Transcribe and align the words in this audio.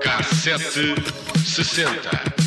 Cassete 0.00 0.94
sessenta. 1.44 2.37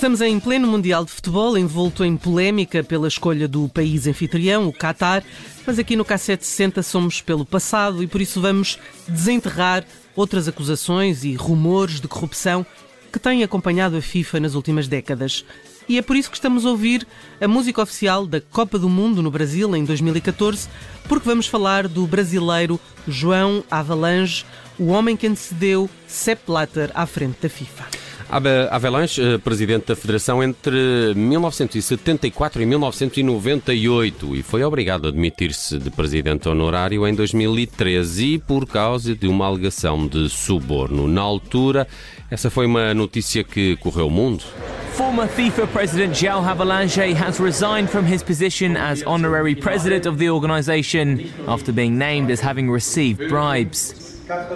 Estamos 0.00 0.22
em 0.22 0.40
pleno 0.40 0.66
Mundial 0.66 1.04
de 1.04 1.10
Futebol, 1.10 1.58
envolto 1.58 2.02
em 2.02 2.16
polémica 2.16 2.82
pela 2.82 3.06
escolha 3.06 3.46
do 3.46 3.68
país 3.68 4.06
anfitrião, 4.06 4.66
o 4.66 4.72
Qatar, 4.72 5.22
mas 5.66 5.78
aqui 5.78 5.94
no 5.94 6.06
K760 6.06 6.82
somos 6.82 7.20
pelo 7.20 7.44
passado 7.44 8.02
e 8.02 8.06
por 8.06 8.18
isso 8.18 8.40
vamos 8.40 8.78
desenterrar 9.06 9.84
outras 10.16 10.48
acusações 10.48 11.22
e 11.22 11.34
rumores 11.34 12.00
de 12.00 12.08
corrupção 12.08 12.64
que 13.12 13.18
têm 13.18 13.42
acompanhado 13.42 13.94
a 13.94 14.00
FIFA 14.00 14.40
nas 14.40 14.54
últimas 14.54 14.88
décadas. 14.88 15.44
E 15.86 15.98
é 15.98 16.02
por 16.02 16.16
isso 16.16 16.30
que 16.30 16.36
estamos 16.38 16.64
a 16.64 16.70
ouvir 16.70 17.06
a 17.38 17.46
música 17.46 17.82
oficial 17.82 18.26
da 18.26 18.40
Copa 18.40 18.78
do 18.78 18.88
Mundo 18.88 19.22
no 19.22 19.30
Brasil 19.30 19.76
em 19.76 19.84
2014, 19.84 20.66
porque 21.10 21.28
vamos 21.28 21.46
falar 21.46 21.86
do 21.86 22.06
brasileiro 22.06 22.80
João 23.06 23.62
Avalanche, 23.70 24.46
o 24.78 24.86
homem 24.86 25.14
que 25.14 25.26
antecedeu 25.26 25.90
Sepp 26.06 26.46
Blatter 26.46 26.90
à 26.94 27.04
frente 27.04 27.42
da 27.42 27.50
FIFA. 27.50 28.09
Avalanche, 28.30 29.20
eh, 29.20 29.38
presidente 29.38 29.86
da 29.88 29.96
Federação 29.96 30.40
entre 30.40 31.12
1974 31.16 32.62
e 32.62 32.66
1998 32.66 34.36
e 34.36 34.42
foi 34.44 34.62
obrigado 34.62 35.06
a 35.06 35.08
admitir-se 35.08 35.78
de 35.78 35.90
presidente 35.90 36.48
honorário 36.48 37.08
em 37.08 37.12
2013 37.12 38.38
por 38.46 38.66
causa 38.66 39.16
de 39.16 39.26
uma 39.26 39.46
alegação 39.46 40.06
de 40.06 40.28
suborno. 40.28 41.08
Na 41.08 41.22
altura, 41.22 41.88
essa 42.30 42.48
foi 42.48 42.66
uma 42.66 42.94
notícia 42.94 43.42
que 43.42 43.74
correu 43.78 44.06
o 44.06 44.10
mundo. 44.10 44.44
Former 44.92 45.26
FIFA 45.26 45.66
president 45.66 46.14
João 46.14 46.44
Havelange 46.44 47.12
has 47.14 47.40
resigned 47.40 47.90
from 47.90 48.04
his 48.04 48.22
position 48.22 48.76
as 48.76 49.02
honorary 49.04 49.56
president 49.56 50.06
of 50.06 50.18
the 50.18 50.30
organization 50.30 51.18
after 51.48 51.72
being 51.72 51.98
named 51.98 52.30
as 52.30 52.40
having 52.40 52.70
received 52.70 53.28
bribes. 53.28 53.99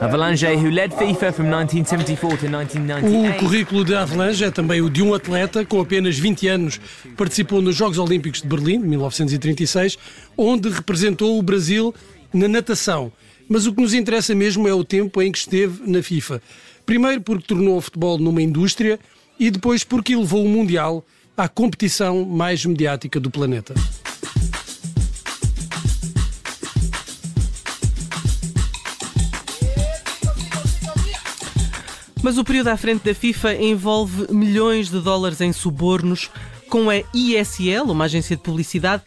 Avalanche, 0.01 0.47
who 0.55 0.71
led 0.71 0.95
FIFA 0.95 1.33
from 1.33 1.47
1974 1.51 2.39
to 2.39 2.49
1998. 2.49 3.35
O 3.35 3.39
currículo 3.39 3.85
de 3.85 3.95
Avalanche 3.95 4.45
é 4.45 4.51
também 4.51 4.81
o 4.81 4.89
de 4.89 5.03
um 5.03 5.13
atleta 5.13 5.65
com 5.65 5.81
apenas 5.81 6.17
20 6.17 6.47
anos. 6.47 6.81
Participou 7.17 7.61
nos 7.61 7.75
Jogos 7.75 7.99
Olímpicos 7.99 8.41
de 8.41 8.47
Berlim, 8.47 8.79
1936, 8.79 9.99
onde 10.37 10.69
representou 10.69 11.39
o 11.39 11.43
Brasil 11.43 11.93
na 12.33 12.47
natação. 12.47 13.13
Mas 13.49 13.67
o 13.67 13.75
que 13.75 13.83
nos 13.83 13.95
interessa 13.95 14.35
mesmo 14.35 14.69
é 14.69 14.73
o 14.73 14.85
tempo 14.85 15.21
em 15.21 15.33
que 15.33 15.39
esteve 15.39 15.91
na 15.91 16.03
FIFA. 16.03 16.41
Primeiro 16.87 17.21
porque 17.21 17.47
tornou 17.47 17.77
o 17.77 17.81
futebol 17.81 18.17
numa 18.19 18.43
indústria 18.43 19.01
e 19.41 19.51
depois 19.51 19.83
porque 19.83 20.13
elevou 20.13 20.45
o 20.45 20.49
Mundial 20.49 21.05
à 21.37 21.49
competição 21.49 22.25
mais 22.25 22.65
mediática 22.65 23.19
do 23.19 23.31
planeta. 23.31 23.75
Mas 32.25 32.39
o 32.39 32.43
período 32.43 32.69
à 32.69 32.77
frente 32.79 33.05
da 33.05 33.15
FIFA 33.15 33.55
envolve 33.57 34.33
milhões 34.33 34.89
de 34.89 34.99
dólares 34.99 35.43
em 35.43 35.53
subornos 35.53 36.31
com 36.71 36.89
a 36.89 37.03
ISL, 37.13 37.91
uma 37.91 38.07
agência 38.07 38.35
de 38.35 38.43
publicidade, 38.43 39.03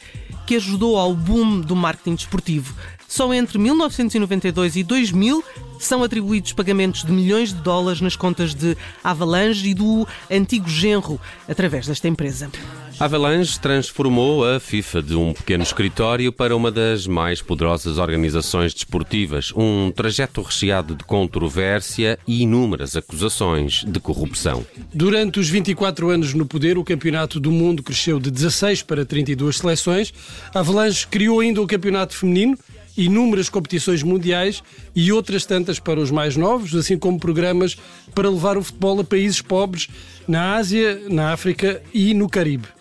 que 0.46 0.56
ajudou 0.56 1.00
ao 1.00 1.16
boom 1.16 1.62
do 1.62 1.76
marketing 1.76 2.14
desportivo. 2.14 2.76
Só 3.08 3.34
entre 3.34 3.58
1992 3.58 4.76
e 4.76 4.84
2000 4.84 5.44
são 5.80 6.04
atribuídos 6.04 6.54
pagamentos 6.54 7.04
de 7.04 7.12
milhões 7.12 7.52
de 7.52 7.60
dólares 7.60 8.02
nas 8.02 8.16
contas 8.16 8.54
de 8.54 8.78
Avalanche 9.04 9.68
e 9.68 9.74
do 9.74 10.08
antigo 10.30 10.70
genro 10.70 11.20
através 11.50 11.88
desta 11.88 12.08
empresa. 12.08 12.52
Avalanche 13.00 13.60
transformou 13.60 14.44
a 14.44 14.60
FIFA 14.60 15.04
de 15.04 15.16
um 15.16 15.32
pequeno 15.32 15.62
escritório 15.62 16.34
para 16.34 16.56
uma 16.56 16.72
das 16.72 17.06
mais 17.06 17.44
poderosas 17.44 18.00
organizações 18.00 18.74
desportivas, 18.74 19.54
um 19.56 19.92
trajeto 19.92 20.42
recheado 20.42 20.96
de 20.96 21.04
controvérsia 21.04 22.18
e 22.28 22.42
inúmeras 22.42 22.96
acusações 22.96 23.84
de 23.88 24.00
corrupção. 24.00 24.66
Durante 24.92 25.40
os 25.40 25.48
24 25.48 26.10
anos 26.10 26.34
no 26.34 26.44
poder, 26.44 26.76
o 26.76 26.84
Campeonato 26.84 27.40
do 27.40 27.52
Mundo 27.52 27.84
cresceu 27.84 28.20
de 28.20 28.32
16 28.32 28.82
para 28.82 29.06
32 29.06 29.60
seleções. 29.60 30.12
Avalanche 30.52 31.06
criou 31.06 31.40
ainda 31.40 31.62
o 31.62 31.68
Campeonato 31.68 32.16
Feminino, 32.16 32.58
inúmeras 32.98 33.48
competições 33.48 34.02
mundiais 34.02 34.64
e 34.96 35.12
outras 35.12 35.46
tantas 35.46 35.80
para 35.80 36.00
os 36.00 36.10
mais 36.10 36.36
novos, 36.36 36.74
assim 36.74 36.98
como 36.98 37.20
programas 37.20 37.78
para 38.16 38.28
levar 38.28 38.58
o 38.58 38.64
futebol 38.64 39.00
a 39.00 39.04
países 39.04 39.40
pobres 39.40 39.88
na 40.28 40.56
Ásia, 40.56 41.00
na 41.08 41.32
África 41.32 41.80
e 41.94 42.16
no 42.16 42.28
Caribe. 42.28 42.77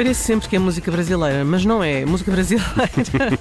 Parece 0.00 0.22
sempre 0.22 0.48
que 0.48 0.56
é 0.56 0.58
música 0.58 0.90
brasileira, 0.90 1.44
mas 1.44 1.62
não 1.62 1.84
é. 1.84 2.06
Música 2.06 2.32
brasileira. 2.32 2.70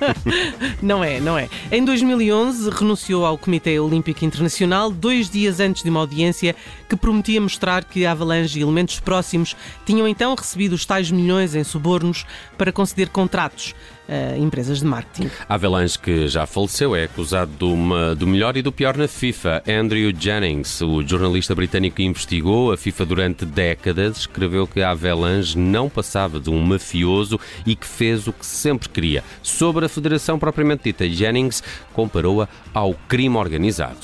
não 0.83 1.01
é, 1.01 1.17
não 1.17 1.37
é. 1.37 1.47
Em 1.71 1.85
2011, 1.85 2.69
renunciou 2.69 3.25
ao 3.25 3.37
Comitê 3.37 3.79
Olímpico 3.79 4.25
Internacional, 4.25 4.91
dois 4.91 5.29
dias 5.29 5.61
antes 5.61 5.83
de 5.83 5.89
uma 5.89 6.01
audiência 6.01 6.53
que 6.89 6.97
prometia 6.97 7.39
mostrar 7.39 7.85
que 7.85 8.05
a 8.05 8.11
Avalanche 8.11 8.59
e 8.59 8.61
elementos 8.61 8.99
próximos 8.99 9.55
tinham 9.85 10.05
então 10.05 10.35
recebido 10.35 10.73
os 10.73 10.85
tais 10.85 11.09
milhões 11.09 11.55
em 11.55 11.63
subornos 11.63 12.25
para 12.57 12.73
conceder 12.73 13.07
contratos 13.07 13.73
uh, 14.09 14.37
empresas 14.37 14.79
de 14.79 14.85
marketing. 14.85 15.29
Avalanche, 15.47 15.97
que 15.97 16.27
já 16.27 16.45
faleceu, 16.45 16.95
é 16.95 17.03
acusado 17.03 17.51
de 17.57 17.63
uma, 17.63 18.15
do 18.15 18.25
melhor 18.25 18.57
e 18.57 18.61
do 18.61 18.71
pior 18.71 18.97
na 18.97 19.07
FIFA. 19.07 19.63
Andrew 19.67 20.11
Jennings, 20.17 20.81
o 20.81 21.05
jornalista 21.05 21.53
britânico 21.53 21.97
que 21.97 22.03
investigou 22.03 22.71
a 22.71 22.77
FIFA 22.77 23.05
durante 23.05 23.45
décadas, 23.45 24.17
escreveu 24.17 24.65
que 24.67 24.81
a 24.81 24.91
Avalanche 24.91 25.57
não 25.57 25.89
passava 25.89 26.39
de 26.39 26.49
um 26.49 26.59
mafioso 26.61 27.39
e 27.65 27.75
que 27.75 27.85
fez 27.85 28.27
o 28.27 28.33
que 28.33 28.45
sempre 28.45 28.89
queria. 28.89 29.23
Sobre 29.43 29.85
a 29.85 29.89
federação 29.89 30.39
propriamente 30.39 30.83
dita, 30.83 31.07
Jennings 31.07 31.61
comparou-a 31.93 32.47
ao 32.73 32.93
crime 33.07 33.37
organizado. 33.37 33.99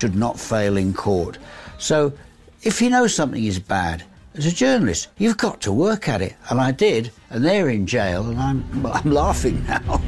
Should 0.00 0.16
not 0.16 0.38
fail 0.38 0.78
in 0.78 0.92
court. 0.92 1.38
So, 1.78 2.12
if 2.64 2.82
you 2.82 2.90
know 2.90 3.06
something 3.06 3.46
is 3.46 3.58
bad, 3.58 4.04
as 4.40 4.46
a 4.46 4.50
journalist. 4.50 5.08
You've 5.18 5.36
got 5.36 5.60
to 5.60 5.72
work 5.72 6.08
at 6.08 6.22
it. 6.22 6.34
And 6.48 6.60
I 6.60 6.72
did. 6.72 7.12
And 7.30 7.44
they're 7.44 7.68
in 7.68 7.86
jail, 7.86 8.22
and 8.28 8.38
I'm, 8.40 8.64
I'm 8.86 9.12
laughing 9.12 9.62
now. 9.68 10.00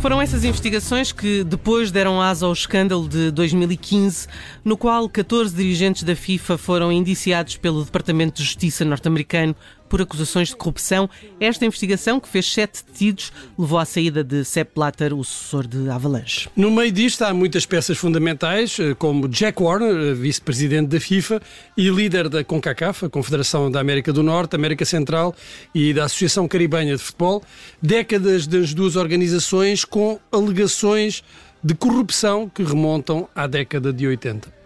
Foram 0.00 0.20
essas 0.20 0.44
investigações 0.44 1.12
que 1.12 1.42
depois 1.44 1.90
deram 1.90 2.20
asa 2.20 2.44
ao 2.44 2.52
escândalo 2.52 3.08
de 3.08 3.30
2015, 3.30 4.26
no 4.62 4.76
qual 4.76 5.08
14 5.08 5.54
dirigentes 5.54 6.02
da 6.02 6.14
FIFA 6.14 6.58
foram 6.58 6.92
indiciados 6.92 7.56
pelo 7.56 7.82
Departamento 7.82 8.36
de 8.36 8.44
Justiça 8.44 8.84
norte-americano 8.84 9.56
por 9.88 10.00
acusações 10.02 10.48
de 10.48 10.56
corrupção. 10.56 11.08
Esta 11.40 11.64
investigação, 11.64 12.18
que 12.20 12.28
fez 12.28 12.52
sete 12.52 12.84
detidos, 12.84 13.32
levou 13.58 13.78
à 13.78 13.84
saída 13.84 14.24
de 14.24 14.44
Sepp 14.44 14.74
Blatter, 14.74 15.14
o 15.14 15.22
sucessor 15.22 15.66
de 15.66 15.88
Avalanche. 15.88 16.48
No 16.56 16.70
meio 16.70 16.90
disto 16.90 17.22
há 17.22 17.32
muitas 17.32 17.66
peças 17.66 17.96
fundamentais, 17.96 18.78
eh, 18.78 18.94
como 18.94 19.28
Jack 19.28 19.62
Warner, 19.62 19.94
eh, 19.94 20.14
vice-presidente 20.14 20.88
da 20.88 21.00
FIFA 21.00 21.40
e 21.76 21.88
líder 21.88 22.28
da 22.28 22.42
CONCACAF, 22.42 23.06
a 23.06 23.08
Confederação 23.10 23.70
da 23.70 23.80
América 23.80 24.12
do 24.12 24.22
Norte, 24.22 24.56
América 24.56 24.84
Central 24.84 25.34
e 25.74 25.92
da 25.92 26.04
Associação 26.04 26.48
Caribenha 26.48 26.96
de 26.96 27.02
Futebol, 27.02 27.42
décadas 27.80 28.46
das 28.46 28.74
duas 28.74 28.96
organizações 28.96 29.84
com 29.84 30.18
alegações 30.32 31.22
de 31.62 31.74
corrupção 31.74 32.48
que 32.48 32.62
remontam 32.62 33.28
à 33.34 33.46
década 33.46 33.92
de 33.92 34.06
80. 34.06 34.63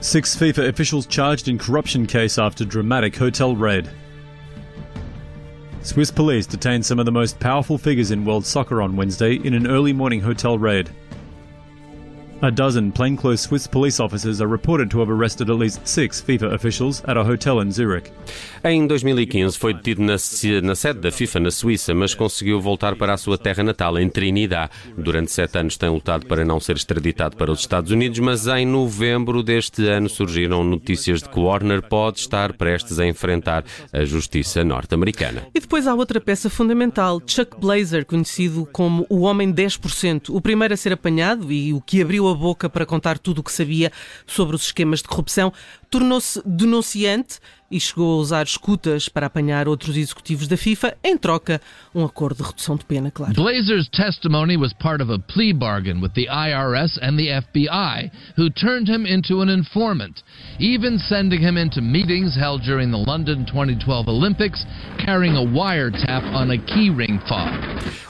Six 0.00 0.36
FIFA 0.36 0.68
officials 0.68 1.06
charged 1.06 1.48
in 1.48 1.58
corruption 1.58 2.06
case 2.06 2.38
after 2.38 2.64
dramatic 2.64 3.16
hotel 3.16 3.56
raid. 3.56 3.90
Swiss 5.82 6.10
police 6.10 6.46
detained 6.46 6.84
some 6.84 6.98
of 6.98 7.06
the 7.06 7.12
most 7.12 7.40
powerful 7.40 7.78
figures 7.78 8.10
in 8.10 8.24
world 8.24 8.44
soccer 8.44 8.82
on 8.82 8.96
Wednesday 8.96 9.36
in 9.36 9.54
an 9.54 9.66
early 9.66 9.92
morning 9.92 10.20
hotel 10.20 10.58
raid. 10.58 10.90
A 12.42 12.50
dozen 12.50 12.90
plainclothes 12.90 13.40
Swiss 13.40 13.66
police 13.66 13.98
officers 13.98 14.42
are 14.42 14.46
reported 14.46 14.90
to 14.90 15.00
have 15.00 15.08
arrested 15.10 15.48
at 15.48 15.56
least 15.56 15.80
six 15.88 16.20
FIFA 16.20 16.52
officials 16.52 17.02
at 17.08 17.16
a 17.16 17.24
hotel 17.24 17.62
in 17.62 17.72
Zurich. 17.72 18.12
Em 18.62 18.86
2015 18.86 19.56
foi 19.56 19.72
detido 19.72 20.02
na, 20.02 20.16
na, 20.62 20.74
sede 20.74 21.00
da 21.00 21.10
FIFA 21.10 21.40
na 21.40 21.50
Suíça, 21.50 21.94
mas 21.94 22.14
conseguiu 22.14 22.60
voltar 22.60 22.94
para 22.94 23.14
a 23.14 23.16
sua 23.16 23.38
terra 23.38 23.62
natal, 23.62 23.98
em 23.98 24.10
Trinidad. 24.10 24.70
Durante 24.98 25.32
sete 25.32 25.56
anos 25.56 25.78
tem 25.78 25.88
lutado 25.88 26.26
para 26.26 26.44
não 26.44 26.60
ser 26.60 26.76
extraditado 26.76 27.36
para 27.38 27.50
os 27.50 27.60
Estados 27.60 27.90
Unidos, 27.90 28.18
mas 28.18 28.46
em 28.46 28.66
novembro 28.66 29.42
deste 29.42 29.86
ano 29.86 30.08
surgiram 30.08 30.62
notícias 30.62 31.22
de 31.22 31.30
que 31.30 31.40
Warner 31.40 31.88
pode 31.88 32.18
estar 32.18 32.52
prestes 32.52 32.98
a 32.98 33.06
enfrentar 33.06 33.64
a 33.90 34.04
justiça 34.04 34.62
norte-americana. 34.62 35.46
E 35.54 35.60
depois 35.60 35.86
há 35.86 35.94
outra 35.94 36.20
peça 36.20 36.50
fundamental, 36.50 37.22
Chuck 37.26 37.58
Blazer, 37.58 38.04
conhecido 38.04 38.68
como 38.72 39.06
o 39.08 39.20
Homem 39.20 39.50
10%, 39.50 40.28
o 40.28 40.40
primeiro 40.40 40.74
a 40.74 40.76
ser 40.76 40.92
apanhado 40.92 41.50
e 41.50 41.72
o 41.72 41.80
que 41.80 42.02
abriu 42.02 42.25
a 42.28 42.34
boca 42.34 42.68
para 42.68 42.86
contar 42.86 43.18
tudo 43.18 43.38
o 43.38 43.42
que 43.42 43.52
sabia 43.52 43.92
sobre 44.26 44.56
os 44.56 44.62
esquemas 44.62 45.00
de 45.00 45.08
corrupção, 45.08 45.52
tornou-se 45.90 46.40
denunciante 46.44 47.38
e 47.70 47.80
chegou 47.80 48.18
a 48.18 48.20
usar 48.20 48.44
escutas 48.44 49.08
para 49.08 49.26
apanhar 49.26 49.68
outros 49.68 49.96
executivos 49.96 50.46
da 50.46 50.56
FIFA, 50.56 50.96
em 51.02 51.16
troca, 51.16 51.60
um 51.94 52.04
acordo 52.04 52.42
de 52.42 52.48
redução 52.48 52.76
de 52.76 52.84
pena, 52.84 53.10
claro. 53.10 53.34
Blazer's 53.34 53.88
testimony 53.88 54.56
was 54.56 54.72
part 54.74 55.02
of 55.02 55.12
a 55.12 55.18
plea 55.18 55.52
bargain 55.52 56.00
with 56.00 56.12
the 56.14 56.26
IRS 56.26 56.98
and 57.02 57.16
the 57.16 57.28
FBI, 57.28 58.10
who 58.36 58.50
turned 58.50 58.88
him 58.88 59.06
into 59.06 59.40
an 59.40 59.48
informant, 59.48 60.22
even 60.58 60.98
sending 60.98 61.40
him 61.40 61.56
into 61.56 61.80
meetings 61.80 62.36
held 62.36 62.62
during 62.62 62.90
the 62.90 62.98
London 62.98 63.44
2012 63.46 64.08
Olympics, 64.08 64.64
carrying 64.98 65.36
a 65.36 65.44
wiretap 65.44 66.22
on 66.34 66.50
a 66.50 66.58
keyring 66.58 67.20
fob. 67.26 67.52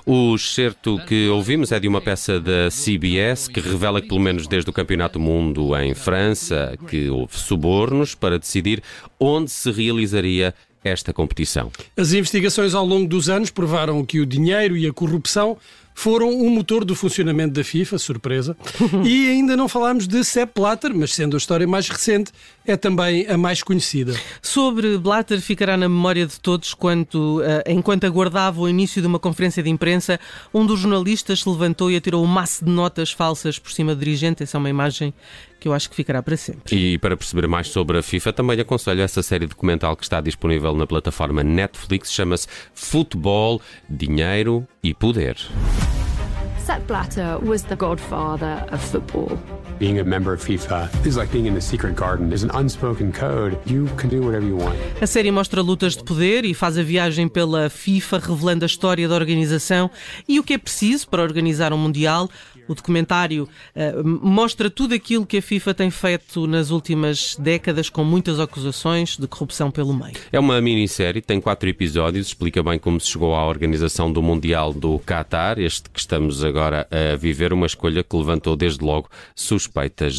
O 0.09 0.37
excerto 0.37 1.01
que 1.05 1.29
ouvimos 1.29 1.73
é 1.73 1.81
de 1.81 1.89
uma 1.89 2.01
peça 2.01 2.39
da 2.39 2.71
CBS 2.71 3.49
que 3.49 3.59
revela 3.59 4.01
que, 4.01 4.07
pelo 4.07 4.21
menos 4.21 4.47
desde 4.47 4.71
o 4.71 4.73
Campeonato 4.73 5.19
do 5.19 5.25
Mundo 5.25 5.77
em 5.77 5.95
França, 5.95 6.79
que 6.89 7.09
houve 7.09 7.37
subornos 7.37 8.15
para 8.15 8.39
decidir 8.39 8.83
onde 9.19 9.46
se 9.47 9.71
realizaria 9.71 10.55
esta 10.83 11.13
competição. 11.13 11.71
As 11.97 12.13
investigações 12.13 12.75
ao 12.75 12.87
longo 12.87 13.09
dos 13.09 13.29
anos 13.29 13.51
provaram 13.51 14.05
que 14.05 14.21
o 14.21 14.27
dinheiro 14.27 14.77
e 14.77 14.87
a 14.87 14.93
corrupção 14.93 15.57
foram 15.99 16.31
o 16.31 16.51
motor 16.51 16.85
do 16.85 16.95
funcionamento 16.95 17.55
da 17.55 17.65
FIFA, 17.65 17.99
surpresa. 17.99 18.57
e 19.03 19.31
ainda 19.31 19.57
não 19.57 19.67
falámos 19.67 20.07
de 20.07 20.23
Sepp 20.23 20.53
Blatter, 20.55 20.95
mas 20.95 21.15
sendo 21.15 21.35
a 21.35 21.39
história 21.39 21.67
mais 21.67 21.89
recente, 21.89 22.31
é 22.67 22.77
também 22.77 23.27
a 23.27 23.39
mais 23.39 23.63
conhecida. 23.63 24.15
Sobre 24.43 24.99
Blatter 24.99 25.41
ficará 25.41 25.75
na 25.75 25.89
memória 25.89 26.27
de 26.27 26.39
todos 26.39 26.75
quando, 26.75 27.39
uh, 27.39 27.63
enquanto 27.67 28.05
aguardava 28.05 28.61
o 28.61 28.69
início 28.69 29.01
de 29.01 29.09
uma 29.09 29.19
conferência 29.19 29.63
de 29.63 29.71
imprensa, 29.71 30.21
um 30.53 30.67
dos 30.67 30.81
jornalistas 30.81 31.41
se 31.41 31.49
levantou 31.49 31.91
e 31.91 31.97
atirou 31.97 32.23
um 32.23 32.27
maço 32.27 32.63
de 32.63 32.71
notas 32.71 33.11
falsas 33.11 33.59
por 33.59 33.73
cima 33.73 33.95
do 33.95 33.99
dirigente. 33.99 34.43
Essa 34.43 34.59
é 34.59 34.61
uma 34.61 34.69
imagem 34.69 35.15
que 35.59 35.69
eu 35.69 35.73
acho 35.73 35.89
que 35.91 35.97
ficará 35.97 36.23
para 36.23 36.37
sempre. 36.37 36.75
E 36.75 36.99
para 36.99 37.17
perceber 37.17 37.47
mais 37.47 37.69
sobre 37.69 37.99
a 37.99 38.03
FIFA, 38.03 38.33
também 38.33 38.61
aconselho 38.61 39.03
essa 39.03 39.23
série 39.23 39.47
documental 39.47 39.97
que 39.97 40.05
está 40.05 40.21
disponível 40.21 40.75
na 40.75 40.87
plataforma 40.87 41.43
Netflix, 41.43 42.13
chama-se 42.13 42.47
Futebol, 42.75 43.61
Dinheiro 43.89 44.67
e 44.83 44.95
Poder. 44.95 45.37
Sepp 46.65 46.87
Blatter 46.89 47.39
was 47.45 47.63
the 47.63 47.77
godfather 47.77 48.65
of 48.73 48.85
football. 48.85 49.39
Being 49.79 50.01
a 50.01 50.05
member 50.05 50.33
of 50.33 50.43
FIFA 50.43 50.89
is 51.07 51.17
like 51.17 51.31
being 51.31 51.47
in 51.47 51.53
the 51.53 51.61
secret 51.61 51.95
garden. 51.95 52.31
There's 52.31 52.43
an 52.43 52.51
unspoken 52.55 53.13
code. 53.13 53.59
You 53.67 53.89
can 53.99 54.09
do 54.09 54.23
whatever 54.23 54.47
you 54.47 54.57
want. 54.57 54.75
A 55.03 55.07
série 55.07 55.31
mostra 55.31 55.61
lutas 55.61 55.95
de 55.95 56.03
poder 56.03 56.47
e 56.47 56.55
faz 56.55 56.79
a 56.79 56.83
viagem 56.83 57.29
pela 57.29 57.69
FIFA, 57.69 58.19
revelando 58.19 58.65
a 58.65 58.67
história 58.67 59.07
da 59.07 59.15
organização 59.15 59.91
e 60.27 60.41
o 60.41 60.43
que 60.43 60.55
é 60.55 60.59
preciso 60.59 61.07
para 61.09 61.23
organizar 61.23 61.75
um 61.75 61.77
Mundial. 61.77 62.31
O 62.67 62.75
documentário 62.75 63.47
uh, 63.77 64.09
mostra 64.27 64.71
tudo 64.71 64.95
aquilo 64.95 65.27
que 65.27 65.37
a 65.37 65.43
FIFA 65.43 65.75
tem 65.75 65.91
feito 65.91 66.47
nas 66.47 66.71
últimas 66.71 67.37
décadas, 67.39 67.91
com 67.91 68.03
muitas 68.03 68.41
acusações 68.41 69.17
de 69.17 69.29
corrupção 69.29 69.71
pelo 69.71 69.95
meio. 69.95 70.15
É 70.33 70.41
uma 70.41 70.61
minissérie, 70.61 71.21
tem 71.21 71.41
quatro 71.41 71.69
episódios, 71.69 72.29
explica 72.29 72.63
bem 72.63 72.79
como 72.79 72.99
se 72.99 73.09
chegou 73.09 73.35
à 73.35 73.47
organização 73.47 74.11
do 74.11 74.21
Mundial 74.21 74.73
do 74.73 74.99
Qatar, 75.01 75.61
este 75.61 75.89
que 75.91 76.01
estamos 76.01 76.43
agora 76.43 76.89
a 76.91 77.15
viver, 77.15 77.53
uma 77.53 77.67
escolha 77.67 78.03
que 78.03 78.17
levantou 78.17 78.57
desde 78.57 78.83
logo 78.83 79.09
suspeitas 79.35 79.66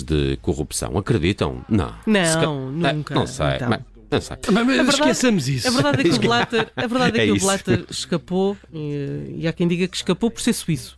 de 0.01 0.37
corrupção. 0.41 0.97
Acreditam? 0.97 1.63
Não. 1.69 1.93
Não, 2.05 2.71
nunca. 2.71 3.13
não 3.13 3.27
sei. 3.27 3.55
Então. 3.55 3.69
Mas... 3.69 3.81
Não 4.09 4.21
sei. 4.21 4.37
Mas, 4.51 4.53
mas 4.53 4.65
verdade, 4.77 4.89
esqueçamos 4.89 5.49
isso. 5.49 5.67
A 5.67 5.71
verdade 5.71 6.01
é 6.01 6.03
que 6.03 6.15
o 6.15 6.19
Blatter, 6.21 6.71
a 6.75 6.87
verdade 6.87 7.19
é 7.19 7.25
que 7.25 7.29
é 7.29 7.33
o 7.33 7.39
Blatter 7.39 7.85
escapou 7.89 8.57
e, 8.73 9.35
e 9.39 9.47
há 9.47 9.51
quem 9.51 9.67
diga 9.67 9.87
que 9.87 9.97
escapou 9.97 10.31
por 10.31 10.39
ser 10.41 10.53
suíço. 10.53 10.97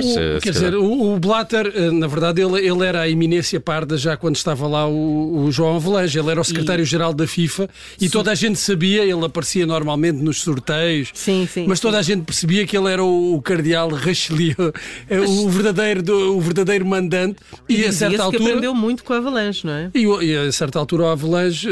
Pois, 0.00 0.16
o, 0.16 0.20
eh, 0.20 0.40
quer 0.40 0.50
dizer, 0.50 0.74
o, 0.74 1.14
o, 1.14 1.18
Blatter, 1.18 1.72
eh, 1.74 1.90
na 1.90 2.06
verdade, 2.06 2.42
ele, 2.42 2.66
ele 2.66 2.84
era 2.84 3.02
a 3.02 3.08
eminência 3.08 3.58
parda 3.60 3.96
já 3.96 4.16
quando 4.16 4.36
estava 4.36 4.66
lá 4.66 4.86
o, 4.86 5.44
o 5.44 5.52
João 5.52 5.76
Avelange. 5.76 6.18
Ele 6.18 6.30
era 6.30 6.40
o 6.40 6.44
secretário-geral 6.44 7.12
da 7.12 7.26
FIFA 7.26 7.68
e 8.00 8.04
sim. 8.04 8.10
toda 8.10 8.30
a 8.30 8.34
gente 8.34 8.58
sabia, 8.58 9.02
ele 9.02 9.24
aparecia 9.24 9.66
normalmente 9.66 10.22
nos 10.22 10.40
sorteios, 10.40 11.10
sim, 11.14 11.48
sim, 11.50 11.66
mas 11.66 11.80
toda 11.80 11.98
a 11.98 12.02
gente 12.02 12.24
percebia 12.24 12.66
que 12.66 12.76
ele 12.76 12.90
era 12.90 13.02
o, 13.02 13.34
o 13.34 13.42
cardeal 13.42 13.88
Richelieu, 13.90 14.54
eh, 15.08 15.18
mas... 15.18 15.30
o, 15.30 15.48
verdadeiro, 15.48 16.02
do, 16.02 16.36
o 16.36 16.40
verdadeiro 16.40 16.84
mandante. 16.84 17.38
E, 17.68 17.80
e 17.80 17.84
a 17.86 17.92
certa 17.92 18.22
altura. 18.22 18.42
Que 18.42 18.48
aprendeu 18.50 18.74
muito 18.74 19.04
com 19.04 19.12
o 19.12 19.16
Avalanche, 19.16 19.66
não 19.66 19.72
é? 19.72 19.90
E, 19.94 20.04
e 20.04 20.36
a 20.36 20.52
certa 20.52 20.78
altura 20.78 21.04
o 21.04 21.06
Avalanche 21.06 21.68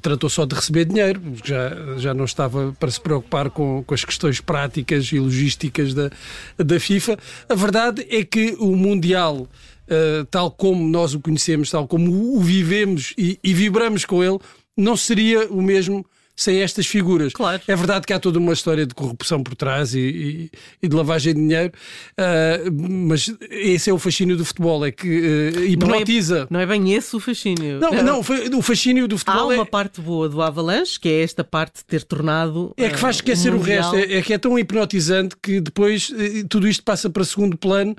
tratou 0.00 0.28
só 0.28 0.44
de 0.44 0.54
receber 0.54 0.84
dinheiro, 0.84 1.20
já, 1.44 1.70
já 1.98 2.14
não 2.14 2.24
estava 2.24 2.74
para 2.78 2.90
se 2.90 3.00
preocupar 3.00 3.50
com, 3.50 3.82
com 3.86 3.94
as 3.94 4.04
questões 4.04 4.40
práticas 4.40 5.06
e 5.12 5.18
logísticas 5.18 5.94
da, 5.94 6.10
da 6.56 6.80
FIFA. 6.80 7.18
A 7.48 7.54
verdade 7.54 8.06
é 8.10 8.24
que 8.24 8.56
o 8.58 8.74
Mundial, 8.76 9.36
uh, 9.42 10.24
tal 10.30 10.50
como 10.50 10.86
nós 10.88 11.14
o 11.14 11.20
conhecemos, 11.20 11.70
tal 11.70 11.86
como 11.86 12.36
o 12.36 12.40
vivemos 12.40 13.14
e, 13.16 13.38
e 13.42 13.54
vibramos 13.54 14.04
com 14.04 14.22
ele, 14.22 14.38
não 14.76 14.96
seria 14.96 15.46
o 15.50 15.62
mesmo 15.62 16.04
sem 16.36 16.60
estas 16.62 16.86
figuras. 16.86 17.32
Claro. 17.32 17.62
É 17.66 17.76
verdade 17.76 18.06
que 18.06 18.12
há 18.12 18.18
toda 18.18 18.38
uma 18.38 18.52
história 18.52 18.86
de 18.86 18.94
corrupção 18.94 19.42
por 19.42 19.54
trás 19.54 19.94
e, 19.94 19.98
e, 19.98 20.50
e 20.82 20.88
de 20.88 20.96
lavagem 20.96 21.34
de 21.34 21.40
dinheiro, 21.40 21.72
uh, 22.18 22.82
mas 22.82 23.32
esse 23.50 23.90
é 23.90 23.92
o 23.92 23.98
fascínio 23.98 24.36
do 24.36 24.44
futebol, 24.44 24.84
é 24.84 24.90
que 24.90 25.06
uh, 25.06 25.64
hipnotiza. 25.64 26.46
Não 26.50 26.60
é, 26.60 26.66
não 26.66 26.74
é, 26.74 26.78
bem 26.78 26.94
esse 26.94 27.14
o 27.14 27.20
fascínio. 27.20 27.78
Não, 27.78 28.02
não, 28.02 28.20
o 28.20 28.62
fascínio 28.62 29.06
do 29.06 29.16
futebol 29.16 29.50
Há 29.50 29.54
é 29.54 29.56
uma 29.58 29.66
parte 29.66 30.00
boa 30.00 30.28
do 30.28 30.42
Avalanche, 30.42 30.98
que 30.98 31.08
é 31.08 31.22
esta 31.22 31.44
parte 31.44 31.78
de 31.78 31.84
ter 31.84 32.02
tornado. 32.02 32.72
É 32.76 32.90
que 32.90 32.98
faz 32.98 33.16
esquecer 33.16 33.54
uh, 33.54 33.56
o 33.56 33.60
resto, 33.60 33.94
é, 33.94 34.14
é, 34.14 34.22
que 34.22 34.32
é 34.32 34.38
tão 34.38 34.58
hipnotizante 34.58 35.36
que 35.40 35.60
depois 35.60 36.12
tudo 36.48 36.66
isto 36.66 36.82
passa 36.82 37.08
para 37.08 37.24
segundo 37.24 37.56
plano 37.56 37.94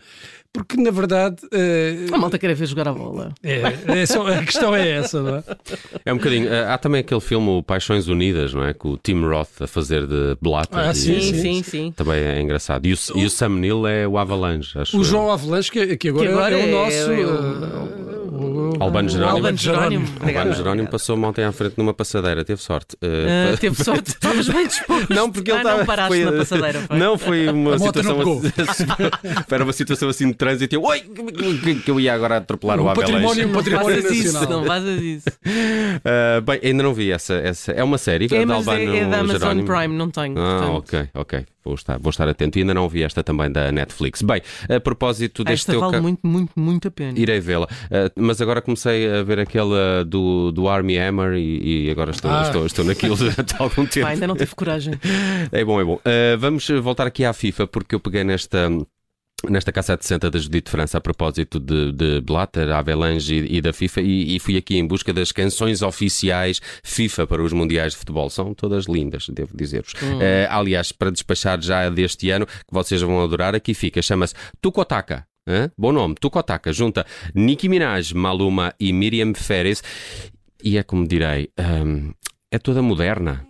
porque 0.55 0.81
na 0.81 0.91
verdade. 0.91 1.37
Uh... 1.45 2.13
A 2.13 2.17
malta 2.17 2.37
quer 2.39 2.53
ver 2.53 2.65
jogar 2.65 2.87
a 2.87 2.93
bola. 2.93 3.33
É, 3.43 4.01
é 4.01 4.05
só, 4.05 4.25
a 4.27 4.43
questão 4.43 4.75
é 4.75 4.89
essa, 4.91 5.21
não 5.21 5.35
é? 5.37 5.43
É 6.05 6.13
um 6.13 6.17
bocadinho. 6.17 6.47
Uh, 6.47 6.69
há 6.69 6.77
também 6.77 7.01
aquele 7.01 7.21
filme 7.21 7.49
o 7.49 7.61
Paixões 7.63 8.07
Unidas, 8.07 8.53
não 8.53 8.63
é? 8.63 8.73
Com 8.73 8.89
o 8.91 8.97
Tim 8.97 9.21
Roth 9.21 9.61
a 9.61 9.67
fazer 9.67 10.07
de 10.07 10.37
Blatter. 10.41 10.79
Ah, 10.79 10.93
sim, 10.93 11.17
e, 11.17 11.21
sim, 11.21 11.41
sim, 11.41 11.63
sim, 11.63 11.91
Também 11.91 12.19
é 12.19 12.41
engraçado. 12.41 12.85
E 12.85 12.93
o, 12.93 12.97
e 13.15 13.25
o 13.25 13.29
Sam 13.29 13.49
Neill 13.49 13.85
é 13.85 14.07
o 14.07 14.17
Avalanche, 14.17 14.77
acho 14.79 14.97
O 14.97 15.03
João 15.03 15.31
Avalanche, 15.31 15.71
que, 15.71 15.97
que, 15.97 16.09
agora, 16.09 16.27
que 16.27 16.33
agora 16.33 16.57
é, 16.57 16.61
é, 16.61 16.65
o 16.65 16.71
nosso. 16.71 17.11
É, 17.11 17.25
uh, 17.25 18.04
Albano 18.79 19.09
Jerónimo. 19.09 19.37
Albano 19.37 19.57
Jerónimo, 19.57 20.07
Albano 20.21 20.53
Jerónimo 20.53 20.87
passou-me 20.89 21.25
ontem 21.25 21.43
à 21.43 21.51
frente 21.51 21.77
numa 21.77 21.93
passadeira, 21.93 22.43
teve 22.43 22.61
sorte. 22.61 22.95
Uh, 22.95 23.57
teve 23.57 23.83
sorte, 23.83 24.09
estavas 24.11 24.47
bem 24.47 24.67
disposto. 24.67 25.13
Não, 25.13 25.31
porque 25.31 25.51
ele 25.51 25.57
estava. 25.57 25.79
Não 25.79 25.85
paraste 25.85 26.15
foi, 26.15 26.25
na 26.25 26.31
passadeira. 26.31 26.79
Foi? 26.81 26.97
Não, 26.97 27.17
foi 27.17 27.49
uma 27.49 27.75
a 27.75 27.79
situação. 27.79 28.41
Assim, 28.67 28.85
era 29.51 29.63
uma 29.63 29.73
situação 29.73 30.09
assim 30.09 30.27
de 30.27 30.33
trânsito. 30.33 30.75
Eu, 30.75 30.83
oi, 30.83 31.01
que 31.83 31.91
eu 31.91 31.99
ia 31.99 32.13
agora 32.13 32.37
atropelar 32.37 32.79
o, 32.79 32.89
o. 32.89 32.93
Património, 32.93 33.49
património 33.49 34.03
não 34.03 34.03
nacional. 34.03 34.43
Isso, 34.43 34.49
não 34.49 34.65
fazes 34.65 35.01
isso. 35.01 35.29
Uh, 35.29 36.41
bem, 36.41 36.59
ainda 36.63 36.83
não 36.83 36.93
vi 36.93 37.11
essa, 37.11 37.33
essa. 37.35 37.71
É 37.71 37.83
uma 37.83 37.97
série 37.97 38.25
é, 38.25 38.27
de 38.27 38.45
mas 38.45 38.67
Albano 38.67 38.95
é, 38.95 38.99
é 38.99 39.05
da 39.05 39.19
Amazon 39.19 39.39
Jerónimo. 39.39 39.67
Prime, 39.67 39.95
não 39.95 40.09
tenho. 40.09 40.35
Ah, 40.37 40.57
portanto. 40.57 40.77
ok, 40.77 41.09
ok. 41.13 41.45
Vou 41.65 41.73
estar, 41.73 41.97
vou 41.97 42.11
estar 42.11 42.29
atento. 42.29 42.59
E 42.59 42.61
ainda 42.61 42.75
não 42.75 42.87
vi 42.87 43.01
esta 43.01 43.23
também 43.23 43.51
da 43.51 43.71
Netflix. 43.71 44.21
Bem, 44.21 44.39
a 44.69 44.79
propósito 44.79 45.43
deste 45.43 45.63
Esta 45.63 45.71
teu. 45.71 45.79
vale 45.79 45.93
ca- 45.93 46.01
muito, 46.01 46.19
muito, 46.25 46.51
muito 46.55 46.87
a 46.87 46.91
pena. 46.91 47.17
Irei 47.17 47.39
vê-la. 47.39 47.65
Uh, 47.65 48.21
mas 48.21 48.39
agora 48.39 48.61
comecei 48.65 49.09
a 49.09 49.23
ver 49.23 49.39
aquela 49.39 50.03
do, 50.03 50.51
do 50.51 50.67
Army 50.67 50.97
Hammer 50.97 51.33
e, 51.35 51.85
e 51.85 51.91
agora 51.91 52.11
estou, 52.11 52.29
Ah. 52.29 52.41
estou, 52.43 52.65
estou 52.65 52.83
naquilo 52.83 53.15
durante 53.17 53.55
algum 53.57 53.85
tempo. 53.85 54.05
Pá, 54.05 54.11
ainda 54.11 54.27
não 54.27 54.35
tive 54.35 54.53
coragem. 54.55 54.95
É 55.51 55.63
bom, 55.63 55.79
é 55.79 55.83
bom. 55.85 55.95
Uh, 55.95 56.37
vamos 56.37 56.67
voltar 56.81 57.07
aqui 57.07 57.23
à 57.23 57.31
FIFA 57.31 57.67
porque 57.67 57.95
eu 57.95 57.99
peguei 58.01 58.23
nesta. 58.23 58.69
Nesta 59.49 59.71
K760 59.71 60.29
da 60.29 60.39
Judite 60.39 60.71
França 60.71 60.97
a 60.97 61.01
propósito 61.01 61.59
de, 61.59 61.91
de 61.91 62.21
Blatter, 62.21 62.71
Avalanche 62.71 63.35
e, 63.35 63.57
e 63.57 63.61
da 63.61 63.71
FIFA 63.73 64.01
e, 64.01 64.35
e 64.35 64.39
fui 64.39 64.57
aqui 64.57 64.77
em 64.77 64.87
busca 64.87 65.13
das 65.13 65.31
canções 65.31 65.83
oficiais 65.83 66.59
FIFA 66.83 67.27
para 67.27 67.43
os 67.43 67.53
Mundiais 67.53 67.91
de 67.93 67.99
Futebol. 67.99 68.27
São 68.29 68.53
todas 68.55 68.85
lindas, 68.85 69.27
devo 69.29 69.55
dizer-vos. 69.55 69.93
Uh, 69.93 70.47
aliás, 70.49 70.91
para 70.91 71.11
despachar 71.11 71.61
já 71.61 71.87
deste 71.89 72.29
ano, 72.31 72.47
que 72.47 72.53
vocês 72.71 73.01
vão 73.01 73.21
adorar, 73.23 73.53
aqui 73.53 73.73
fica, 73.75 74.01
chama-se 74.01 74.33
Tukotaka. 74.61 75.27
Hã? 75.47 75.69
Bom 75.77 75.91
nome, 75.91 76.15
Tukotaka. 76.15 76.73
Junta 76.73 77.05
Nicki 77.33 77.69
Minaj, 77.69 78.13
Maluma 78.13 78.73
e 78.79 78.91
Miriam 78.91 79.33
Férez 79.35 79.83
e 80.63 80.77
é 80.77 80.83
como 80.83 81.07
direi, 81.07 81.49
hum, 81.59 82.11
é 82.51 82.57
toda 82.57 82.81
moderna. 82.81 83.45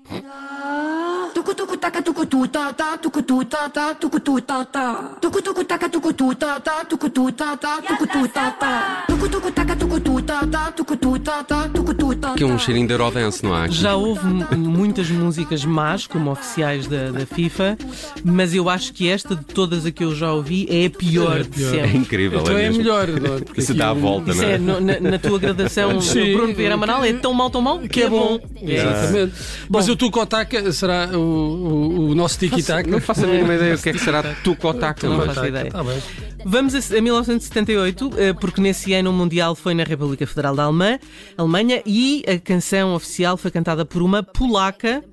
Tucu 1.85 2.01
tucu 2.01 2.01
taka 2.01 2.01
tukutu 2.01 2.47
ta 2.47 2.73
ta 2.73 2.97
tukutu 2.97 3.45
ta 3.45 3.69
ta 3.69 3.93
tukutu 3.93 4.41
ta 4.41 4.65
ta 4.65 5.17
tukutuku 5.21 5.63
taka 5.63 5.87
tukutu 5.89 6.33
ta 6.33 6.59
ta 6.59 6.83
tukutu 6.89 7.31
ta 7.31 7.55
ta 7.55 7.79
tukutu 7.87 8.27
ta 8.27 8.51
ta 8.59 9.05
tukutuku 9.07 9.51
taka 9.51 9.75
tukutu 9.75 10.21
ta 10.21 10.39
ta 10.47 10.71
tukutu 10.71 11.19
ta 11.19 11.43
ta 11.43 11.69
tukutu 11.69 12.15
ta 12.15 12.33
Que 12.35 12.43
é 12.43 12.47
um 12.47 12.57
cheirinho 12.57 12.87
de 12.87 12.93
Eurodance, 12.93 13.43
não 13.43 13.53
há? 13.53 13.67
Já 13.67 13.95
houve 13.95 14.25
muitas 14.57 15.11
músicas 15.11 15.63
más, 15.63 16.07
como 16.07 16.31
oficiais 16.31 16.87
da, 16.87 17.11
da 17.11 17.25
FIFA, 17.25 17.77
mas 18.23 18.55
eu 18.55 18.67
acho 18.67 18.91
que 18.91 19.07
esta, 19.07 19.35
de 19.35 19.45
todas 19.45 19.85
a 19.85 19.91
que 19.91 20.03
eu 20.03 20.15
já 20.15 20.33
ouvi, 20.33 20.65
é 20.69 20.87
a 20.87 20.89
pior, 20.89 21.37
É 21.37 21.39
a 21.39 21.43
de 21.43 21.49
pior. 21.49 21.75
É 21.75 21.83
sempre. 21.83 21.97
incrível, 21.97 22.39
Então 22.41 22.57
é 22.57 22.65
é 22.65 22.69
melhor, 22.71 23.09
é? 23.13 23.13
Porque 23.43 23.61
aqui 23.61 23.73
dá 23.73 23.89
a 23.89 23.93
volta, 23.93 24.33
não 24.33 24.43
é, 24.43 24.53
é? 24.53 24.57
na, 24.57 24.99
na 24.99 25.19
tua 25.19 25.37
gradação, 25.37 26.01
Sim. 26.01 26.33
Bruno 26.33 26.53
Vieira 26.55 26.73
Amaral, 26.73 27.03
é 27.05 27.13
tão 27.13 27.31
mal, 27.33 27.51
tão 27.51 27.61
mal, 27.61 27.79
que, 27.79 28.01
é 28.01 28.09
bom. 28.09 28.39
Exatamente. 28.59 29.33
Mas 29.69 29.87
o 29.87 29.95
Tucotaka 29.95 30.71
será 30.71 31.09
o, 31.13 31.74
o, 31.75 32.09
o 32.11 32.15
nosso 32.15 32.39
tiki-taka. 32.39 32.89
Não 32.89 32.99
faço 33.01 33.25
a 33.25 33.27
mínima 33.27 33.55
ideia 33.55 33.75
o 33.75 33.77
que 33.77 33.89
é 33.89 33.93
que 33.93 33.99
será 33.99 34.23
Tucotaca. 34.43 35.07
Não 35.07 35.17
mas- 35.17 35.27
faço 35.27 35.45
ideia. 35.45 35.71
Tá 35.71 35.83
bem. 35.83 36.01
Vamos 36.45 36.75
a, 36.75 36.97
a 36.97 37.01
1978, 37.01 38.11
eh, 38.17 38.33
porque 38.33 38.61
nesse 38.61 38.93
ano 38.93 39.09
o 39.09 39.13
Mundial 39.13 39.55
foi 39.55 39.73
na 39.73 39.83
República 39.83 40.27
Federal 40.27 40.55
da 40.55 40.63
Alemanha, 40.65 40.99
Alemanha 41.37 41.81
e 41.85 42.23
a 42.27 42.37
canção 42.39 42.93
oficial 42.93 43.35
foi 43.35 43.49
cantada 43.51 43.83
por 43.85 44.01
uma 44.03 44.21
polaca. 44.21 45.03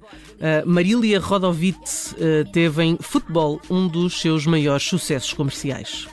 eh, 0.41 0.63
Marília 0.67 1.19
Rodowitz 1.19 2.15
eh, 2.19 2.45
teve 2.53 2.83
em 2.83 2.99
Futebol 3.01 3.61
um 3.71 3.89
dos 3.89 4.21
seus 4.21 4.45
maiores 4.47 4.83
sucessos 4.87 5.33
comerciais. 5.33 6.07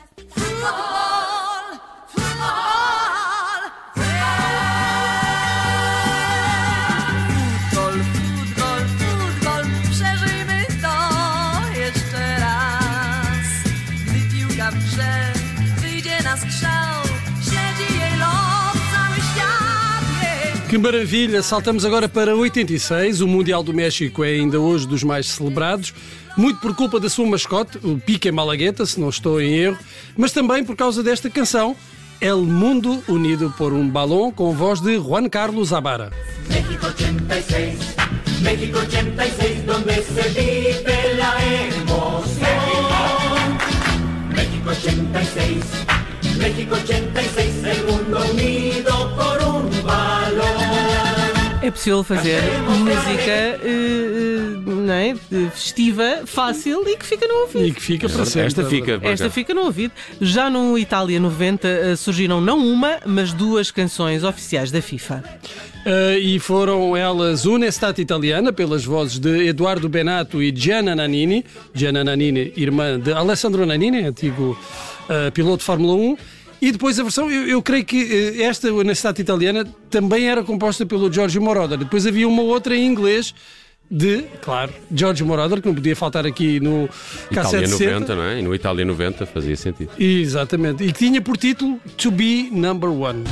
Que 20.70 20.78
maravilha! 20.78 21.42
Saltamos 21.42 21.84
agora 21.84 22.08
para 22.08 22.36
86. 22.36 23.22
O 23.22 23.26
Mundial 23.26 23.60
do 23.60 23.74
México 23.74 24.22
é 24.22 24.28
ainda 24.28 24.60
hoje 24.60 24.86
dos 24.86 25.02
mais 25.02 25.26
celebrados, 25.26 25.92
muito 26.36 26.60
por 26.60 26.76
culpa 26.76 27.00
da 27.00 27.10
sua 27.10 27.26
mascote, 27.26 27.76
o 27.82 27.98
Pique 27.98 28.30
Malagueta, 28.30 28.86
se 28.86 29.00
não 29.00 29.08
estou 29.08 29.40
em 29.40 29.52
erro, 29.52 29.76
mas 30.16 30.30
também 30.30 30.62
por 30.62 30.76
causa 30.76 31.02
desta 31.02 31.28
canção, 31.28 31.74
El 32.20 32.42
Mundo 32.42 33.02
Unido 33.08 33.52
por 33.58 33.72
um 33.72 33.88
Balão, 33.88 34.30
com 34.30 34.54
voz 34.54 34.80
de 34.80 34.96
Juan 34.96 35.28
Carlos 35.28 35.72
Abara. 35.72 36.12
México 36.48 36.86
86, 36.86 37.78
México 38.40 38.78
86, 38.78 39.66
donde 39.66 39.94
se 39.94 40.22
vive 40.28 41.14
la 41.18 41.34
emoción. 41.66 42.60
México 44.36 44.70
86, 44.70 45.64
México 46.38 46.74
86, 46.76 47.64
el 47.64 47.86
mundo 47.86 48.20
unido. 48.30 48.99
É 51.70 51.72
possível 51.72 52.02
fazer 52.02 52.42
música 52.80 53.30
eh, 53.30 53.60
eh, 53.64 54.40
não 54.66 54.92
é? 54.92 55.14
Festiva, 55.52 56.22
fácil 56.26 56.82
e 56.88 56.96
que 56.96 57.06
fica 57.06 57.28
no 57.28 57.42
ouvido. 57.42 57.64
E 57.64 57.72
que 57.72 57.80
fica 57.80 58.08
para 58.08 58.24
sempre. 58.24 58.48
Esta 58.48 58.64
fica. 58.64 59.00
Esta 59.02 59.30
fica 59.30 59.54
no 59.54 59.60
ouvido. 59.60 59.92
Já 60.20 60.50
no 60.50 60.76
Itália 60.76 61.20
90 61.20 61.68
eh, 61.68 61.94
surgiram 61.94 62.40
não 62.40 62.58
uma, 62.58 62.98
mas 63.06 63.32
duas 63.32 63.70
canções 63.70 64.24
oficiais 64.24 64.72
da 64.72 64.82
FIFA. 64.82 65.22
Uh, 65.86 66.18
e 66.20 66.40
foram 66.40 66.96
elas 66.96 67.46
Una 67.46 67.66
Estate 67.66 68.02
Italiana, 68.02 68.52
pelas 68.52 68.84
vozes 68.84 69.20
de 69.20 69.46
Eduardo 69.46 69.88
Benato 69.88 70.42
e 70.42 70.50
Gianna 70.50 70.96
Nannini. 70.96 71.44
Gianna 71.72 72.02
Nannini, 72.02 72.52
irmã 72.56 72.98
de 72.98 73.12
Alessandro 73.12 73.64
Nannini, 73.64 74.06
antigo 74.06 74.58
uh, 75.08 75.30
piloto 75.30 75.58
de 75.58 75.64
Fórmula 75.64 75.94
1. 75.94 76.16
E 76.60 76.72
depois 76.72 76.98
a 76.98 77.02
versão, 77.02 77.30
eu, 77.30 77.46
eu 77.46 77.62
creio 77.62 77.84
que 77.84 78.02
uh, 78.02 78.42
esta 78.42 78.72
Una 78.72 78.92
Estate 78.92 79.22
Italiana 79.22 79.64
também 79.88 80.28
era 80.28 80.42
composta 80.44 80.84
pelo 80.84 81.12
Giorgio 81.12 81.40
Moroder. 81.40 81.78
Depois 81.78 82.06
havia 82.06 82.28
uma 82.28 82.42
outra 82.42 82.76
em 82.76 82.86
inglês 82.86 83.34
de, 83.90 84.22
claro, 84.40 84.72
Giorgio 84.94 85.26
Moroder, 85.26 85.60
que 85.60 85.66
não 85.66 85.74
podia 85.74 85.96
faltar 85.96 86.24
aqui 86.24 86.60
no 86.60 86.88
Itália 87.30 87.66
K760. 87.66 87.92
90, 87.92 88.14
não 88.14 88.22
é? 88.22 88.38
E 88.38 88.42
no 88.42 88.54
Itália 88.54 88.84
90 88.84 89.26
fazia 89.26 89.56
sentido. 89.56 89.90
Exatamente. 89.98 90.84
E 90.84 90.92
que 90.92 90.98
tinha 90.98 91.20
por 91.20 91.36
título 91.36 91.80
To 91.96 92.10
Be 92.10 92.48
Number 92.52 92.90
One. 92.90 93.24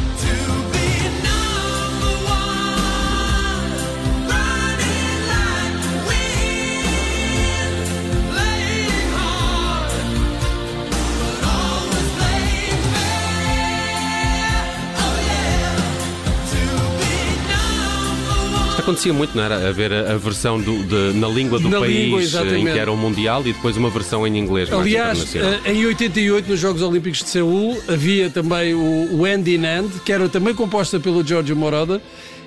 Acontecia 18.89 19.13
muito, 19.13 19.37
não 19.37 19.45
era? 19.45 19.69
Haver 19.69 19.93
a, 19.93 20.13
a 20.13 20.17
versão 20.17 20.59
do- 20.61 20.83
de- 20.85 21.19
na 21.19 21.29
língua 21.29 21.59
do 21.61 21.69
Na 21.69 21.81
país 21.81 22.33
língua, 22.33 22.47
eh, 22.55 22.59
em 22.59 22.65
que 22.65 22.79
era 22.79 22.91
o 22.91 22.97
Mundial 22.97 23.43
e 23.47 23.53
depois 23.53 23.77
uma 23.77 23.91
versão 23.91 24.27
em 24.27 24.37
inglês 24.39 24.73
Aliás, 24.73 25.35
eh, 25.37 25.61
em 25.73 25.85
88, 25.87 26.49
nos 26.51 26.59
Jogos 26.61 26.81
Olímpicos 26.83 27.23
de 27.23 27.29
Seul, 27.29 27.79
havia 27.89 28.31
também 28.31 28.75
o, 28.75 29.25
Andy 29.25 29.59
Nand, 29.59 29.89
que 30.05 30.13
era 30.13 30.29
também 30.29 30.55
composta 30.55 30.99
pelo 30.99 31.23
Giorgio 31.27 31.55
Moroder 31.55 32.01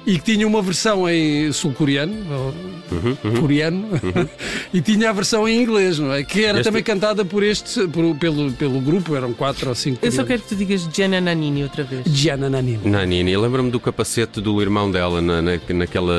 e 0.06 0.18
que 0.18 0.34
tinha 0.34 0.48
uma 0.48 0.64
versão 0.64 1.08
em 1.08 1.52
sul-coreano, 1.52 2.16
ou 2.32 2.54
Uhum, 2.92 3.16
coreano, 3.40 3.88
e 4.74 4.82
tinha 4.82 5.10
a 5.10 5.14
versão 5.14 5.48
em 5.48 5.62
inglês, 5.62 6.00
não 6.00 6.14
é? 6.14 6.24
Que 6.24 6.46
era 6.46 6.60
Este- 6.60 6.70
também 6.70 6.82
cantada 6.84 7.26
por 7.26 7.44
este, 7.44 7.88
por- 7.88 8.16
pelo, 8.16 8.52
pelo 8.54 8.80
grupo, 8.80 9.16
eram 9.16 9.34
quatro 9.34 9.70
ou 9.70 9.76
cinco. 9.76 10.00
Eu 10.06 10.12
só 10.12 10.24
quero 10.24 10.42
que 10.42 10.50
tu 10.50 10.56
digas 10.56 10.88
Gianna 10.94 11.20
Nannini 11.20 11.64
outra 11.64 11.84
vez. 11.84 12.04
Gianna 12.08 12.50
Nannini. 12.50 12.80
Nanini, 12.90 13.32
eu 13.32 13.42
lembro-me 13.42 13.70
do 13.72 13.80
capacete 13.80 14.40
do 14.40 14.62
irmão 14.62 14.90
dela, 14.90 15.22
na, 15.22 15.42
na- 15.42 15.60
naquela. 15.74 16.14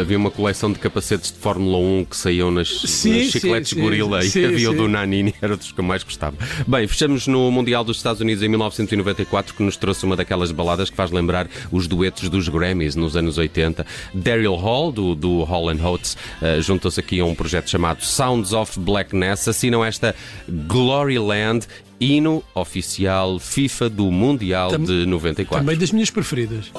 Havia 0.00 0.18
uma 0.18 0.30
coleção 0.30 0.72
de 0.72 0.78
capacetes 0.78 1.32
de 1.32 1.38
Fórmula 1.38 1.78
1 1.78 2.04
que 2.04 2.16
saíam 2.16 2.50
nas, 2.50 2.68
Sim, 2.68 3.22
nas 3.22 3.30
chicletes 3.32 3.70
sim, 3.70 3.80
gorila 3.80 4.22
sim, 4.22 4.40
e 4.40 4.44
havia 4.46 4.70
o 4.70 4.74
do 4.74 4.88
Nanini, 4.88 5.34
era 5.40 5.56
dos 5.56 5.72
que 5.72 5.80
eu 5.80 5.84
mais 5.84 6.02
gostava. 6.02 6.36
Bem, 6.66 6.86
fechamos 6.86 7.26
no 7.26 7.50
Mundial 7.50 7.84
dos 7.84 7.96
Estados 7.96 8.20
Unidos 8.20 8.42
em 8.42 8.48
1994, 8.48 9.54
que 9.54 9.62
nos 9.62 9.76
trouxe 9.76 10.04
uma 10.04 10.16
daquelas 10.16 10.50
baladas 10.52 10.90
que 10.90 10.96
faz 10.96 11.10
lembrar 11.10 11.48
os 11.72 11.86
duetos 11.86 12.28
dos 12.28 12.48
Grammys 12.48 12.94
nos 12.94 13.16
anos 13.16 13.38
80. 13.38 13.86
Daryl 14.12 14.54
Hall, 14.54 14.92
do, 14.92 15.14
do 15.14 15.42
Hall 15.44 15.64
Oates, 15.64 16.16
eh, 16.42 16.60
juntou-se 16.60 16.98
aqui 17.00 17.20
a 17.20 17.24
um 17.24 17.34
projeto 17.34 17.70
chamado 17.70 17.93
Sounds 18.00 18.52
of 18.52 18.78
Blackness, 18.78 19.48
assinam 19.48 19.84
esta 19.84 20.14
Gloryland. 20.48 21.66
Hino 22.00 22.42
oficial 22.54 23.38
FIFA 23.38 23.88
do 23.88 24.10
Mundial 24.10 24.70
Tam- 24.72 24.84
de 24.84 25.06
94. 25.06 25.64
Também 25.64 25.78
das 25.78 25.92
minhas 25.92 26.10
preferidas. 26.10 26.70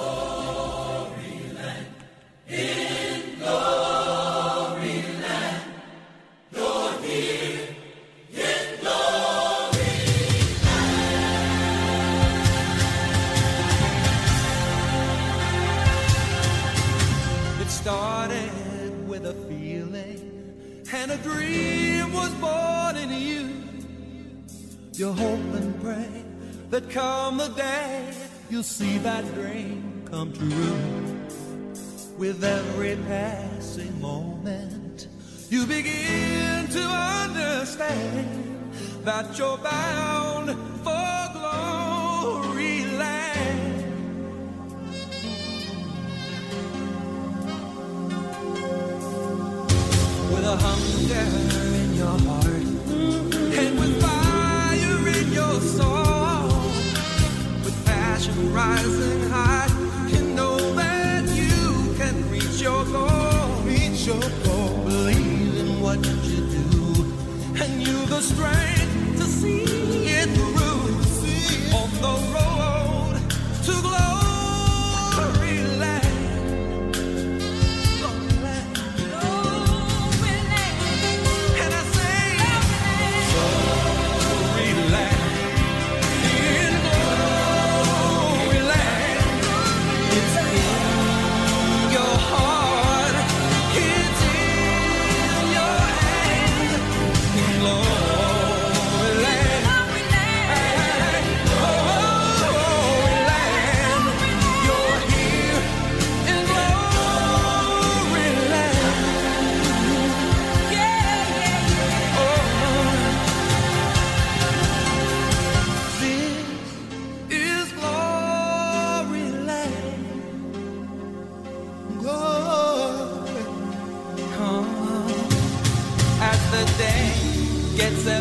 Dream 21.65 22.13
was 22.13 22.33
born 22.35 22.95
in 22.97 23.09
you. 23.09 23.43
You 24.93 25.11
hope 25.11 25.53
and 25.59 25.81
pray 25.81 26.23
that 26.69 26.89
come 26.89 27.37
the 27.37 27.49
day 27.49 28.13
you'll 28.49 28.63
see 28.63 28.97
that 28.99 29.23
dream 29.33 30.03
come 30.09 30.31
true. 30.33 30.81
With 32.17 32.43
every 32.43 32.95
passing 33.07 33.99
moment, 33.99 35.07
you 35.49 35.65
begin 35.65 36.67
to 36.67 36.83
understand 37.23 38.71
that 39.03 39.37
you're 39.37 39.57
bound 39.57 40.49
for 40.83 40.94
hunger 51.13 51.75
in 51.75 51.95
your 51.95 52.17
heart 52.19 52.44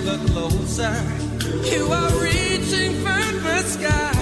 look 0.05 0.21
closer, 0.33 0.95
you 1.65 1.87
are 1.91 2.11
reaching 2.23 2.93
for 3.05 3.25
the 3.43 3.63
sky. 3.63 4.13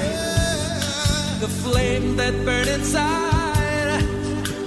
The 1.40 1.48
flame 1.48 2.16
that 2.16 2.34
burns 2.44 2.68
inside, 2.68 4.02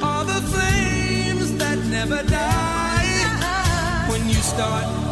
all 0.03 0.25
the 0.25 0.41
flames 0.51 1.55
that 1.57 1.79
never 1.86 2.22
die. 2.24 4.05
When 4.10 4.27
you 4.27 4.36
start 4.36 5.05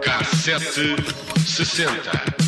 Cassete 0.00 0.96
sessenta. 1.44 2.39